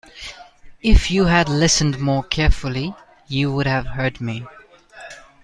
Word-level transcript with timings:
If 0.81 1.11
you 1.11 1.25
had 1.25 1.47
listened 1.47 1.99
more 1.99 2.23
carefully, 2.23 2.95
you 3.27 3.51
would 3.51 3.67
have 3.67 3.85
heard 3.85 4.19
me. 4.19 4.47